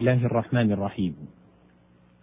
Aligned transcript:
الله 0.00 0.26
الرحمن 0.26 0.72
الرحيم. 0.72 1.16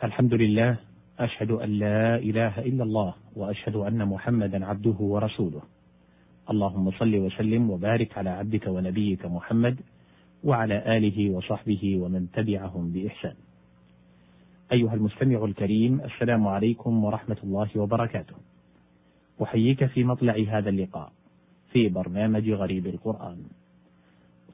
الحمد 0.03 0.33
لله 0.33 0.77
أشهد 1.19 1.51
أن 1.51 1.69
لا 1.69 2.17
إله 2.17 2.59
إلا 2.59 2.83
الله 2.83 3.13
وأشهد 3.35 3.75
أن 3.75 4.05
محمدا 4.05 4.65
عبده 4.65 4.97
ورسوله. 4.99 5.61
اللهم 6.49 6.91
صل 6.91 7.15
وسلم 7.15 7.69
وبارك 7.69 8.17
على 8.17 8.29
عبدك 8.29 8.67
ونبيك 8.67 9.25
محمد 9.25 9.75
وعلى 10.43 10.97
آله 10.97 11.29
وصحبه 11.29 11.99
ومن 12.01 12.31
تبعهم 12.33 12.91
بإحسان. 12.91 13.35
أيها 14.71 14.93
المستمع 14.93 15.45
الكريم 15.45 16.01
السلام 16.01 16.47
عليكم 16.47 17.03
ورحمة 17.03 17.37
الله 17.43 17.69
وبركاته. 17.75 18.35
أحييك 19.43 19.85
في 19.85 20.03
مطلع 20.03 20.35
هذا 20.49 20.69
اللقاء 20.69 21.11
في 21.71 21.89
برنامج 21.89 22.49
غريب 22.49 22.87
القرآن. 22.87 23.37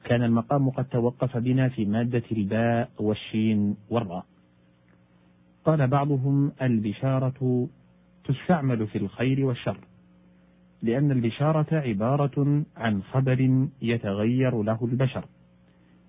كان 0.04 0.22
المقام 0.22 0.70
قد 0.70 0.84
توقف 0.84 1.36
بنا 1.36 1.68
في 1.68 1.84
مادة 1.84 2.22
الباء 2.32 2.90
والشين 2.98 3.76
والراء. 3.90 4.24
قال 5.64 5.86
بعضهم 5.86 6.52
البشارة 6.62 7.68
تستعمل 8.24 8.86
في 8.86 8.98
الخير 8.98 9.44
والشر 9.44 9.78
لأن 10.82 11.10
البشارة 11.10 11.74
عبارة 11.78 12.62
عن 12.76 13.02
خبر 13.02 13.68
يتغير 13.82 14.62
له 14.62 14.78
البشر 14.82 15.24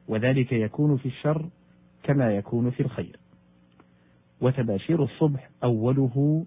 وذلك 0.08 0.52
يكون 0.52 0.98
في 0.98 1.06
الشر 1.06 1.50
كما 2.04 2.32
يكون 2.32 2.70
في 2.70 2.80
الخير. 2.80 3.20
وتباشير 4.42 5.04
الصبح 5.04 5.50
أوله 5.64 6.46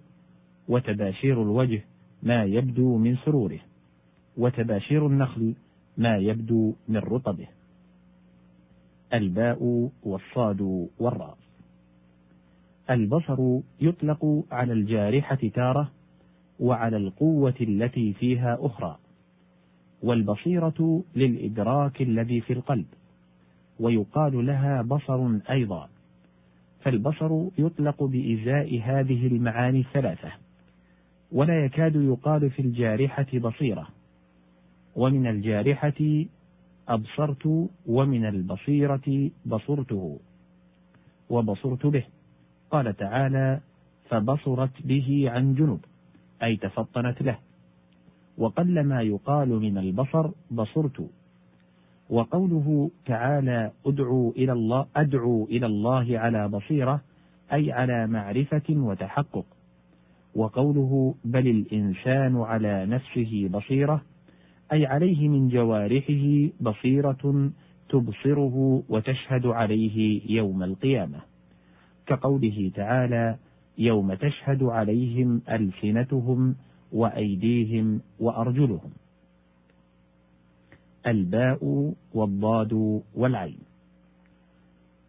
وتباشير 0.68 1.42
الوجه 1.42 1.84
ما 2.22 2.44
يبدو 2.44 2.96
من 2.98 3.16
سروره 3.16 3.58
وتباشير 4.36 5.06
النخل 5.06 5.54
ما 5.98 6.16
يبدو 6.16 6.74
من 6.88 6.96
رطبه. 6.96 7.46
الباء 9.14 9.90
والصاد 10.02 10.88
والراء. 10.98 11.38
البصر 12.90 13.60
يطلق 13.80 14.44
على 14.50 14.72
الجارحة 14.72 15.38
تارة 15.54 15.90
وعلى 16.60 16.96
القوة 16.96 17.54
التي 17.60 18.12
فيها 18.12 18.58
أخرى 18.60 18.98
والبصيرة 20.02 21.02
للإدراك 21.16 22.02
الذي 22.02 22.40
في 22.40 22.52
القلب 22.52 22.86
ويقال 23.80 24.46
لها 24.46 24.82
بصر 24.82 25.38
أيضا. 25.50 25.88
فالبصر 26.80 27.44
يطلق 27.58 28.02
بإزاء 28.02 28.80
هذه 28.84 29.26
المعاني 29.26 29.80
الثلاثة 29.80 30.32
ولا 31.32 31.64
يكاد 31.64 31.96
يقال 31.96 32.50
في 32.50 32.62
الجارحة 32.62 33.38
بصيرة. 33.38 33.97
ومن 34.98 35.26
الجارحة 35.26 36.00
أبصرت 36.88 37.68
ومن 37.86 38.24
البصيرة 38.26 39.30
بصرته 39.46 40.20
وبصرت 41.30 41.86
به. 41.86 42.04
قال 42.70 42.96
تعالى 42.96 43.60
فبصرت 44.08 44.82
به 44.84 45.24
عن 45.26 45.54
جنب 45.54 45.80
أي 46.42 46.56
تفطنت 46.56 47.22
له. 47.22 47.38
وقل 48.38 48.84
ما 48.84 49.02
يقال 49.02 49.48
من 49.48 49.78
البصر 49.78 50.30
بصرت. 50.50 51.10
وقوله 52.10 52.90
تعالى 53.06 53.72
ادعوا 53.86 54.32
إلى 54.32 54.52
الله 54.52 54.86
أدعو 54.96 55.44
إلى 55.44 55.66
الله 55.66 56.18
على 56.18 56.48
بصيرة 56.48 57.00
أي 57.52 57.72
على 57.72 58.06
معرفة 58.06 58.68
وتحقق. 58.70 59.46
وقوله 60.34 61.14
بل 61.24 61.46
الإنسان 61.46 62.36
على 62.36 62.86
نفسه 62.86 63.48
بصيرة 63.48 64.02
أي 64.72 64.86
عليه 64.86 65.28
من 65.28 65.48
جوارحه 65.48 66.52
بصيرة 66.60 67.50
تبصره 67.88 68.82
وتشهد 68.88 69.46
عليه 69.46 70.20
يوم 70.30 70.62
القيامة. 70.62 71.20
كقوله 72.06 72.70
تعالى 72.74 73.36
يوم 73.78 74.14
تشهد 74.14 74.62
عليهم 74.62 75.42
ألسنتهم 75.50 76.56
وأيديهم 76.92 78.00
وأرجلهم. 78.20 78.90
الباء 81.06 81.92
والضاد 82.14 83.02
والعين. 83.14 83.58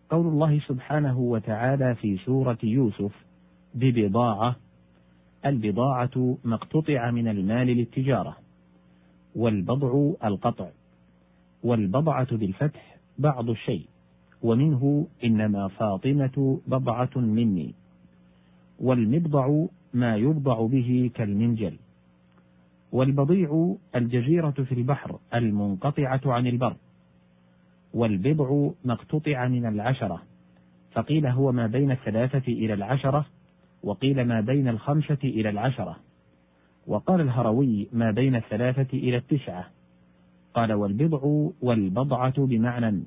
قول 0.10 0.28
الله 0.28 0.60
سبحانه 0.60 1.20
وتعالى 1.20 1.96
في 1.96 2.18
سورة 2.18 2.58
يوسف 2.64 3.26
ببضاعة 3.76 4.56
البضاعة 5.46 6.38
ما 6.44 6.56
اقتطع 6.56 7.12
من 7.12 7.28
المال 7.28 7.68
للتجارة. 7.68 8.49
والبضع 9.36 10.12
القطع 10.24 10.70
والبضعة 11.64 12.38
بالفتح 12.38 12.98
بعض 13.20 13.50
الشيء 13.50 13.86
ومنه 14.42 15.08
إنما 15.24 15.68
فاطمة 15.68 16.60
بضعة 16.68 17.10
مني 17.16 17.74
والمبضع 18.80 19.66
ما 19.94 20.16
يبضع 20.16 20.66
به 20.66 21.12
كالمنجل 21.14 21.78
والبضيع 22.92 23.76
الجزيرة 23.96 24.52
في 24.52 24.72
البحر 24.72 25.20
المنقطعة 25.34 26.22
عن 26.26 26.48
البر 26.48 26.76
والبضع 27.94 28.70
ما 28.86 28.94
اقتطع 28.94 29.48
من 29.48 29.66
العشرة 29.66 30.22
فقيل 30.92 31.28
هو 31.28 31.52
ما 31.52 31.68
بين 31.68 31.92
الثلاثة 31.92 32.48
إلى 32.48 32.74
العشرة 32.74 33.26
وقيل 33.84 34.26
ما 34.26 34.42
بين 34.42 34.68
الخمسة 34.68 35.18
إلى 35.24 35.50
العشرة. 35.50 35.98
وقال 36.90 37.22
الهروي 37.22 37.88
ما 37.94 38.12
بين 38.12 38.36
الثلاثة 38.36 38.98
إلى 38.98 39.18
التسعة. 39.18 39.68
قال 40.54 40.74
والبضع 40.74 41.50
والبضعة 41.62 42.46
بمعنى. 42.46 43.04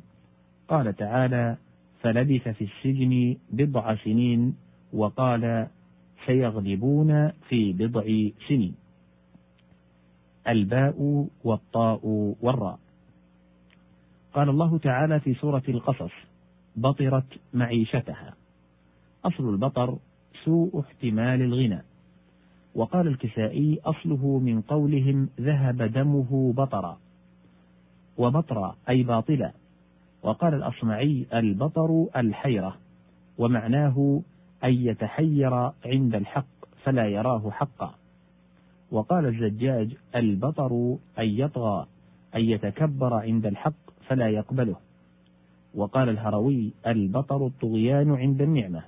قال 0.68 0.96
تعالى 0.96 1.56
فلبث 2.00 2.48
في 2.48 2.64
السجن 2.64 3.36
بضع 3.50 3.94
سنين 3.94 4.56
وقال 4.92 5.66
سيغلبون 6.26 7.28
في 7.48 7.72
بضع 7.72 8.04
سنين. 8.48 8.74
الباء 10.48 11.28
والطاء 11.44 12.00
والراء. 12.42 12.78
قال 14.34 14.48
الله 14.48 14.78
تعالى 14.78 15.20
في 15.20 15.34
سورة 15.34 15.62
القصص 15.68 16.12
بطرت 16.76 17.38
معيشتها. 17.54 18.34
أصل 19.24 19.48
البطر 19.48 19.98
سوء 20.44 20.80
احتمال 20.80 21.42
الغنى. 21.42 21.91
وقال 22.74 23.06
الكسائي 23.06 23.80
أصله 23.84 24.38
من 24.38 24.60
قولهم 24.60 25.28
ذهب 25.40 25.82
دمه 25.82 26.52
بطرا 26.52 26.98
وبطرا 28.18 28.76
أي 28.88 29.02
باطلا 29.02 29.52
وقال 30.22 30.54
الأصمعي 30.54 31.26
البطر 31.34 32.06
الحيرة 32.16 32.76
ومعناه 33.38 34.22
أن 34.64 34.72
يتحير 34.72 35.54
عند 35.86 36.14
الحق 36.14 36.46
فلا 36.84 37.08
يراه 37.08 37.50
حقا 37.50 37.94
وقال 38.90 39.26
الزجاج 39.26 39.96
البطر 40.16 40.96
أن 41.18 41.24
يطغى 41.24 41.86
أن 42.34 42.40
يتكبر 42.40 43.14
عند 43.14 43.46
الحق 43.46 43.90
فلا 44.08 44.28
يقبله 44.28 44.76
وقال 45.74 46.08
الهروي 46.08 46.72
البطر 46.86 47.46
الطغيان 47.46 48.14
عند 48.14 48.42
النعمة 48.42 48.82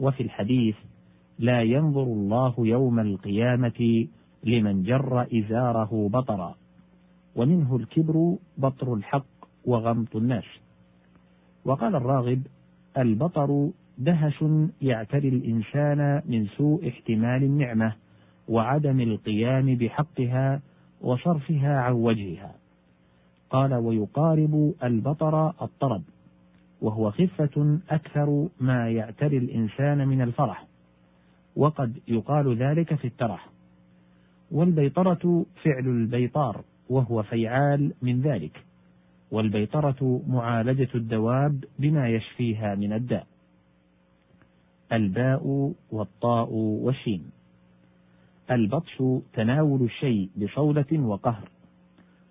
وفي 0.00 0.22
الحديث 0.22 0.76
لا 1.38 1.62
ينظر 1.62 2.02
الله 2.02 2.54
يوم 2.58 3.00
القيامة 3.00 4.06
لمن 4.44 4.82
جر 4.82 5.26
إزاره 5.38 6.08
بطرا. 6.12 6.54
ومنه 7.36 7.76
الكبر 7.76 8.36
بطر 8.58 8.94
الحق 8.94 9.26
وغمط 9.64 10.16
الناس. 10.16 10.44
وقال 11.64 11.96
الراغب 11.96 12.42
البطر 12.98 13.70
دهش 13.98 14.44
يعتري 14.82 15.28
الإنسان 15.28 16.22
من 16.26 16.46
سوء 16.46 16.88
احتمال 16.88 17.42
النعمة 17.42 17.92
وعدم 18.48 19.00
القيام 19.00 19.74
بحقها 19.74 20.62
وصرفها 21.00 21.80
عن 21.80 21.92
وجهها. 21.92 22.54
قال 23.50 23.74
ويقارب 23.74 24.74
البطر 24.84 25.48
الطرب 25.62 26.02
وهو 26.80 27.10
خفة 27.10 27.78
أكثر 27.90 28.48
ما 28.60 28.90
يعتري 28.90 29.38
الإنسان 29.38 30.08
من 30.08 30.22
الفرح. 30.22 30.66
وقد 31.56 31.98
يقال 32.08 32.56
ذلك 32.56 32.94
في 32.94 33.06
الترح. 33.06 33.48
والبيطرة 34.50 35.46
فعل 35.62 35.86
البيطار 35.86 36.64
وهو 36.90 37.22
فيعال 37.22 37.92
من 38.02 38.20
ذلك. 38.20 38.64
والبيطرة 39.30 40.22
معالجة 40.26 40.88
الدواب 40.94 41.64
بما 41.78 42.08
يشفيها 42.08 42.74
من 42.74 42.92
الداء. 42.92 43.26
الباء 44.92 45.72
والطاء 45.90 46.48
والشين. 46.52 47.30
البطش 48.50 49.02
تناول 49.32 49.82
الشيء 49.82 50.30
بصولة 50.36 50.92
وقهر. 50.92 51.48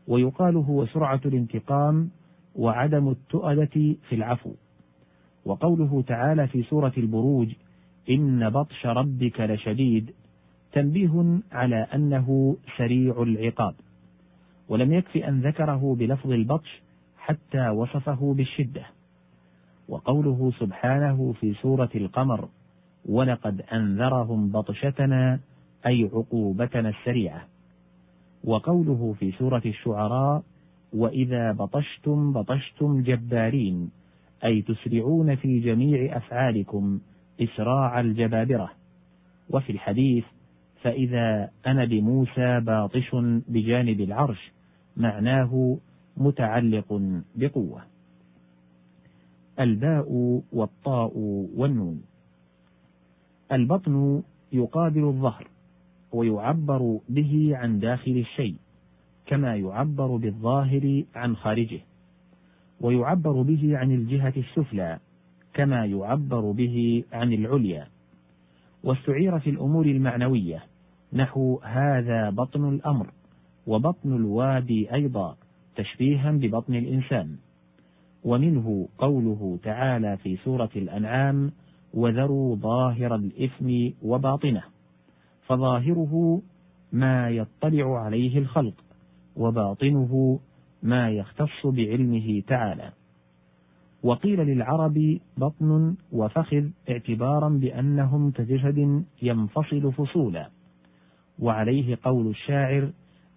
ويقال 0.07 0.55
هو 0.55 0.85
سرعة 0.85 1.21
الانتقام 1.25 2.09
وعدم 2.55 3.09
التؤدة 3.09 3.95
في 4.09 4.15
العفو. 4.15 4.51
وقوله 5.45 6.03
تعالى 6.07 6.47
في 6.47 6.63
سورة 6.63 6.93
البروج 6.97 7.53
إن 8.09 8.49
بطش 8.49 8.85
ربك 8.85 9.39
لشديد 9.39 10.11
تنبيه 10.71 11.39
على 11.51 11.87
أنه 11.95 12.57
سريع 12.77 13.23
العقاب. 13.23 13.75
ولم 14.69 14.93
يكف 14.93 15.17
أن 15.17 15.41
ذكره 15.41 15.95
بلفظ 15.99 16.31
البطش 16.31 16.81
حتى 17.17 17.69
وصفه 17.69 18.33
بالشدة. 18.37 18.85
وقوله 19.89 20.51
سبحانه 20.59 21.33
في 21.39 21.53
سورة 21.53 21.89
القمر 21.95 22.49
ولقد 23.05 23.61
أنذرهم 23.73 24.49
بطشتنا 24.51 25.39
أي 25.85 26.09
عقوبتنا 26.13 26.89
السريعة. 26.89 27.47
وقوله 28.43 29.15
في 29.19 29.31
سورة 29.31 29.61
الشعراء 29.65 30.43
وإذا 30.93 31.51
بطشتم 31.51 32.33
بطشتم 32.33 33.01
جبارين 33.01 33.91
أي 34.45 34.61
تسرعون 34.61 35.35
في 35.35 35.59
جميع 35.59 36.17
أفعالكم. 36.17 36.99
إسراع 37.41 37.99
الجبابرة. 37.99 38.71
وفي 39.49 39.71
الحديث 39.71 40.25
فإذا 40.81 41.49
أنا 41.67 41.85
بموسى 41.85 42.59
باطش 42.59 43.15
بجانب 43.47 44.01
العرش 44.01 44.51
معناه 44.97 45.77
متعلق 46.17 47.01
بقوة. 47.35 47.81
الباء 49.59 50.41
والطاء 50.51 51.11
والنون. 51.55 52.03
البطن 53.51 54.23
يقابل 54.51 55.03
الظهر 55.03 55.47
ويعبر 56.13 56.99
به 57.09 57.51
عن 57.53 57.79
داخل 57.79 58.11
الشيء 58.11 58.55
كما 59.25 59.55
يعبر 59.55 60.15
بالظاهر 60.15 61.03
عن 61.15 61.35
خارجه 61.35 61.79
ويعبر 62.81 63.41
به 63.41 63.77
عن 63.77 63.91
الجهة 63.91 64.33
السفلى 64.37 64.99
كما 65.53 65.85
يعبر 65.85 66.51
به 66.51 67.03
عن 67.11 67.33
العليا. 67.33 67.87
واستعير 68.83 69.39
في 69.39 69.49
الأمور 69.49 69.85
المعنوية 69.85 70.63
نحو 71.13 71.59
هذا 71.63 72.29
بطن 72.29 72.69
الأمر 72.69 73.07
وبطن 73.67 74.15
الوادي 74.15 74.93
أيضا 74.93 75.35
تشبيها 75.75 76.31
ببطن 76.31 76.75
الإنسان. 76.75 77.35
ومنه 78.23 78.87
قوله 78.97 79.59
تعالى 79.63 80.17
في 80.17 80.37
سورة 80.37 80.69
الأنعام 80.75 81.51
وذروا 81.93 82.55
ظاهر 82.55 83.15
الإثم 83.15 83.89
وباطنه. 84.01 84.63
فظاهره 85.47 86.41
ما 86.91 87.29
يطلع 87.29 87.99
عليه 87.99 88.37
الخلق 88.37 88.73
وباطنه 89.35 90.39
ما 90.83 91.09
يختص 91.09 91.65
بعلمه 91.65 92.41
تعالى. 92.47 92.91
وقيل 94.03 94.39
للعرب 94.39 95.19
بطن 95.37 95.95
وفخذ 96.11 96.65
اعتبارا 96.89 97.49
بأنهم 97.49 98.31
كجسد 98.31 99.03
ينفصل 99.21 99.93
فصولا. 99.93 100.49
وعليه 101.39 101.97
قول 102.03 102.27
الشاعر 102.27 102.89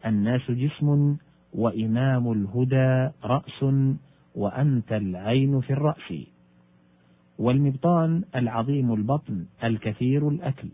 الناس 0.07 0.51
جسم 0.51 1.17
وإمام 1.53 2.33
الهدى 2.33 3.13
رأس 3.25 3.65
وأنت 4.35 4.93
العين 4.93 5.61
في 5.61 5.73
الرأس. 5.73 6.13
والمبطان 7.39 8.25
العظيم 8.35 8.95
البطن 8.95 9.47
الكثير 9.65 10.29
الأكل 10.29 10.69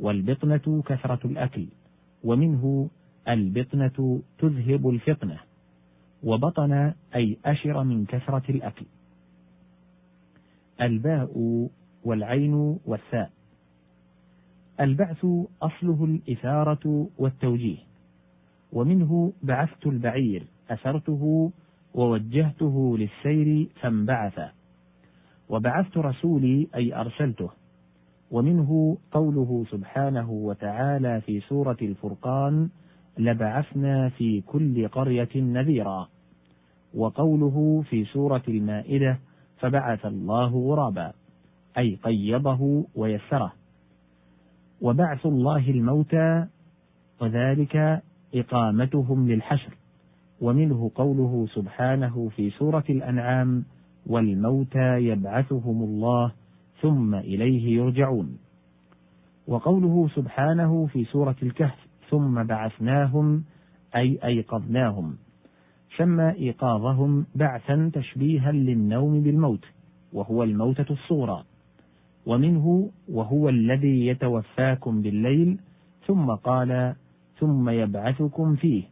والبطنة 0.00 0.82
كثرة 0.86 1.26
الأكل 1.26 1.66
ومنه 2.24 2.90
البطنة 3.28 4.22
تذهب 4.38 4.88
الفطنة 4.88 5.38
وبطن 6.22 6.92
أي 7.14 7.38
أشر 7.44 7.84
من 7.84 8.04
كثرة 8.04 8.42
الأكل. 8.48 8.86
الباء 10.80 11.30
والعين 12.04 12.78
والثاء. 12.86 13.30
البعث 14.80 15.26
أصله 15.62 16.04
الإثارة 16.04 17.08
والتوجيه. 17.18 17.78
ومنه 18.72 19.32
بعثت 19.42 19.86
البعير 19.86 20.46
أثرته 20.70 21.52
ووجهته 21.94 22.98
للسير 22.98 23.68
فانبعث. 23.80 24.40
وبعثت 25.48 25.98
رسولي 25.98 26.68
أي 26.74 26.94
أرسلته. 26.94 27.50
ومنه 28.30 28.98
قوله 29.12 29.64
سبحانه 29.70 30.30
وتعالى 30.30 31.20
في 31.20 31.40
سورة 31.40 31.76
الفرقان 31.82 32.68
لبعثنا 33.18 34.08
في 34.08 34.40
كل 34.40 34.88
قرية 34.88 35.28
نذيرا. 35.36 36.08
وقوله 36.94 37.82
في 37.88 38.04
سورة 38.04 38.42
المائدة 38.48 39.18
فبعث 39.62 40.06
الله 40.06 40.48
غرابا 40.48 41.12
أي 41.78 41.98
قيضه 42.02 42.84
ويسره. 42.94 43.52
وبعث 44.80 45.26
الله 45.26 45.70
الموتى 45.70 46.46
وذلك 47.20 48.02
إقامتهم 48.34 49.28
للحشر. 49.28 49.74
ومنه 50.40 50.90
قوله 50.94 51.46
سبحانه 51.54 52.28
في 52.28 52.50
سورة 52.50 52.84
الأنعام 52.90 53.64
والموتى 54.06 54.98
يبعثهم 54.98 55.82
الله 55.82 56.32
ثم 56.80 57.14
إليه 57.14 57.76
يرجعون. 57.76 58.38
وقوله 59.46 60.08
سبحانه 60.08 60.86
في 60.86 61.04
سورة 61.04 61.36
الكهف 61.42 61.86
ثم 62.10 62.42
بعثناهم 62.42 63.44
أي 63.96 64.18
أيقظناهم. 64.24 65.16
سمى 65.96 66.30
إيقاظهم 66.30 67.26
بعثا 67.34 67.90
تشبيها 67.94 68.52
للنوم 68.52 69.20
بالموت 69.22 69.64
وهو 70.12 70.42
الموتة 70.42 70.92
الصغرى. 70.92 71.44
ومنه 72.26 72.90
وهو 73.08 73.48
الذي 73.48 74.06
يتوفاكم 74.06 75.02
بالليل 75.02 75.58
ثم 76.06 76.30
قال 76.30 76.94
ثم 77.38 77.68
يبعثكم 77.68 78.56
فيه. 78.56 78.82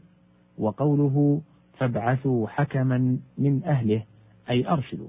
وقوله 0.59 1.41
فابعثوا 1.79 2.49
حكما 2.49 3.19
من 3.39 3.65
أهله 3.65 4.03
أي 4.51 4.69
أرسلوا 4.69 5.09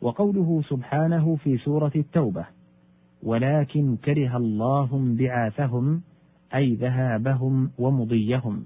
وقوله 0.00 0.62
سبحانه 0.68 1.36
في 1.36 1.58
سورة 1.58 1.92
التوبة 1.96 2.46
ولكن 3.22 3.96
كره 3.96 4.36
الله 4.36 4.88
بعاثهم 4.92 6.02
أي 6.54 6.74
ذهابهم 6.74 7.70
ومضيهم. 7.78 8.64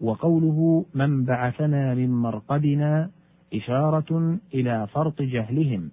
وقوله 0.00 0.84
من 0.94 1.24
بعثنا 1.24 1.94
من 1.94 2.10
مرقدنا 2.10 3.10
إشارة 3.54 4.38
إلى 4.54 4.86
فرط 4.86 5.22
جهلهم 5.22 5.90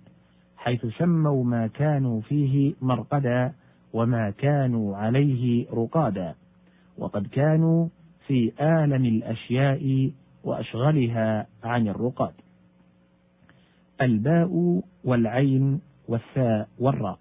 حيث 0.57 0.85
سموا 0.85 1.43
ما 1.43 1.67
كانوا 1.67 2.21
فيه 2.21 2.73
مرقدا 2.81 3.53
وما 3.93 4.29
كانوا 4.29 4.97
عليه 4.97 5.65
رقادا 5.73 6.35
وقد 6.97 7.27
كانوا 7.27 7.87
في 8.27 8.51
آلم 8.61 9.05
الأشياء 9.05 10.11
وأشغلها 10.43 11.47
عن 11.63 11.87
الرقاد. 11.87 12.33
الباء 14.01 14.81
والعين 15.03 15.81
والثاء 16.07 16.69
والراء. 16.79 17.19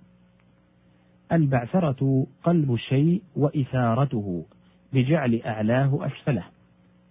البعثرة 1.33 2.27
قلب 2.45 2.75
الشيء 2.75 3.23
وإثارته 3.37 4.45
بجعل 4.93 5.41
أعلاه 5.47 6.07
أسفله 6.07 6.45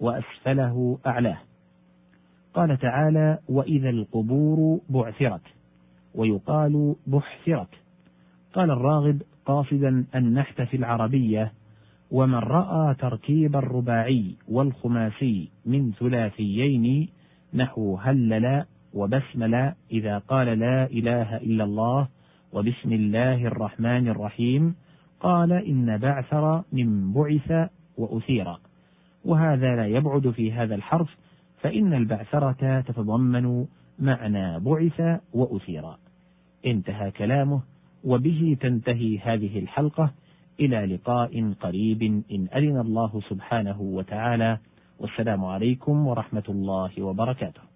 وأسفله 0.02 1.00
أعلاه. 1.06 1.38
قال 2.54 2.78
تعالى 2.78 3.40
وإذا 3.50 3.90
القبور 3.90 4.80
بعثرت. 4.90 5.42
ويقال 6.16 6.96
بحثرت. 7.08 7.70
قال 8.54 8.72
الراغب 8.72 9.22
قاصدا 9.46 10.06
النحت 10.16 10.62
في 10.62 10.78
العربية 10.78 11.52
ومن 12.12 12.36
رأى 12.36 12.96
تركيب 12.96 13.56
الرباعي 13.56 14.36
والخماسي 14.48 15.50
من 15.66 15.92
ثلاثيين 15.92 17.10
نحو 17.54 17.96
هلل 17.96 18.66
وبسمل 18.94 19.74
إذا 19.92 20.18
قال 20.18 20.60
لا 20.60 20.86
إله 20.86 21.38
إلا 21.38 21.64
الله 21.64 22.08
وبسم 22.54 22.94
الله 22.94 23.46
الرحمن 23.48 24.08
الرحيم 24.08 24.76
قال 25.20 25.52
إن 25.52 25.98
بعثر 25.98 26.64
من 26.72 27.14
بعث 27.14 27.70
وأثير. 27.98 28.71
وهذا 29.26 29.76
لا 29.76 29.88
يبعد 29.88 30.30
في 30.30 30.52
هذا 30.52 30.76
الحرف 30.76 31.18
فإن 31.62 31.94
البعثرة 31.94 32.82
تتضمن 32.82 33.66
معنى 34.00 34.60
بعث 34.60 35.22
وأثير. 35.34 35.84
انتهى 36.66 37.12
كلامه 37.12 37.62
وبه 38.04 38.58
تنتهي 38.62 39.20
هذه 39.20 39.60
الحلقة. 39.60 40.12
إلى 40.60 40.86
لقاء 40.86 41.54
قريب 41.62 42.24
إن 42.32 42.48
أذن 42.56 42.80
الله 42.80 43.22
سبحانه 43.30 43.82
وتعالى. 43.82 44.58
والسلام 45.00 45.46
عليكم 45.46 46.08
ورحمة 46.08 46.44
الله 46.50 47.02
وبركاته. 47.02 47.71